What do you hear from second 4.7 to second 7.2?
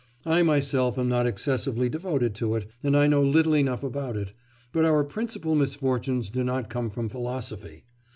but our principal misfortunes do not come from